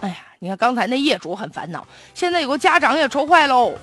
[0.00, 3.74] 哎呀，你看刚才那业主很烦恼，现在有个家长也愁坏喽。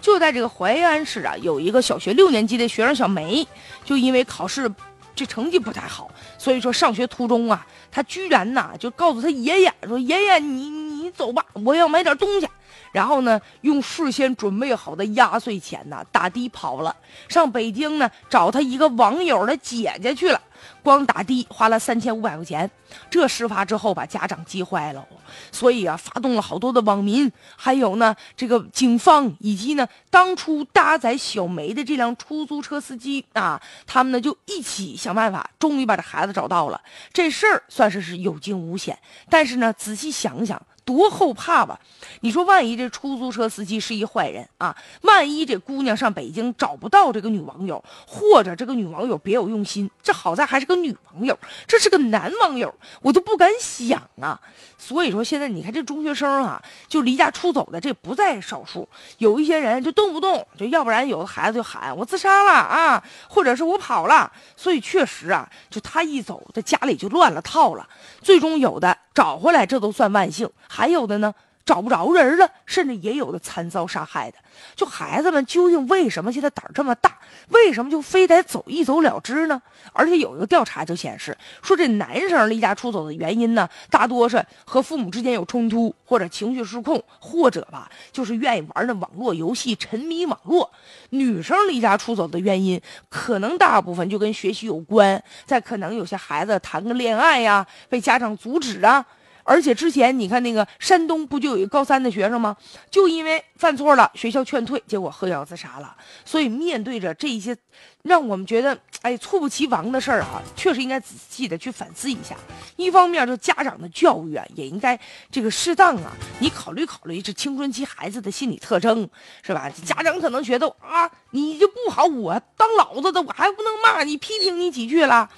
[0.00, 3.46] 就在这个淮安市啊，有一个小学六年级的学生小梅，
[3.84, 4.70] 就因为考试
[5.14, 10.70] 这成绩不太好，所以说上学途中啊，她居然呐就告诉她爷爷说：“爷爷，你
[11.12, 12.48] 走吧，我要买点东西。”
[12.92, 16.94] 然后呢，用事先准备好的压岁钱呐，打的跑了，
[17.28, 20.40] 上北京呢找他一个网友的姐姐去了。
[20.82, 22.68] 光打的花了三千五百块钱，
[23.10, 25.06] 这事发之后把家长急坏了，
[25.52, 36.80] 所以啊，发动了好多的网民，还有呢，这个警方以及呢，当初搭载小梅的这辆出租车司机啊，他们呢就一起想办法，终于把这孩子找到了。
[37.12, 38.98] 这事儿算是是有惊无险，
[39.28, 40.60] 但是呢，仔细想想。
[40.88, 41.78] 多后怕吧！
[42.20, 44.74] 你说，万一这出租车司机是一坏人啊？
[45.02, 54.40] 万一这姑娘上北京找不到这个女网友，或者这个女网友别有用心，这好在还是个女网友，这是个男网友，我都不敢想啊！
[54.78, 64.32] 所以说，现在你看这中学生啊，就离家出走的这不在少数，有一些人就动不动就要不然有的孩子就喊我自杀了啊，或者是我跑了。
[64.56, 67.86] 所以确实啊，就他一走，这家里就乱了套了。
[68.22, 68.96] 最终有的。
[69.18, 70.48] 找回来，这都算万幸。
[70.68, 71.34] 还有的呢，
[71.68, 74.38] 找不着人了，甚至也有的惨遭杀害的。
[74.74, 77.18] 就孩子们究竟为什么现在胆儿这么大？
[77.50, 79.60] 为什么就非得走一走了之呢？
[79.92, 90.70] 而且有一个调查就显示，说这男生离家出走的原因呢，大多是和父母之间有冲突，或者情绪失控，或者吧，就是愿意玩那网络游戏，沉迷网络。
[91.10, 92.80] 女生离家出走的原因，
[93.10, 99.04] 可能大部分就跟学习有关，再可能有些孩子谈个恋爱呀，被家长阻止啊。
[99.48, 102.54] 而且之前你看那个山东不就有一个高三的学生吗？
[102.90, 105.96] 就因为犯错了，学校劝退，结果喝药自杀了。
[106.22, 107.56] 所以面对着这一些，
[108.02, 112.36] 让我们觉得哎猝不及防的事儿啊，确实应该仔细的去反思一下。
[112.76, 119.08] 一方面，就家长的教育啊，也应该这个适当啊，你考虑考虑这青春期孩子的心理特征，
[119.42, 119.70] 是吧？
[119.82, 125.30] 家长可能觉得啊，你就不好，我当老子的我还不能骂你、批评你几句了。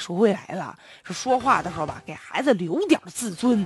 [0.00, 0.74] 说回来了，
[1.04, 3.64] 是说话的时候吧，给孩子留点自尊，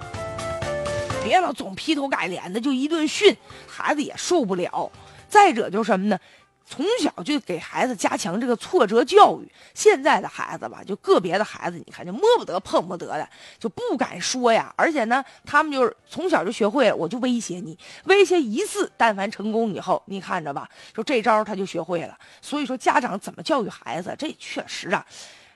[1.23, 3.35] 别老总劈头盖脸的就一顿训，
[3.67, 4.91] 孩子也受不了。
[5.29, 6.19] 再者就是什么呢？
[6.67, 9.53] 从小就给孩子加强这个挫折教育。
[9.75, 13.29] 现在的孩子吧，就个别的孩子，你看就摸不得碰不得的，
[13.59, 14.73] 就不敢说呀。
[14.75, 22.19] 而且呢，他们就是从小就学会了，我就威胁你，威胁一次，但凡成功以后，你看着吧，就这招他就学会了。
[22.41, 25.05] 所以说，家长怎么教育孩子，这确实啊。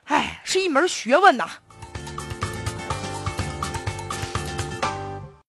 [0.09, 1.49] 哎，是一门学问呐。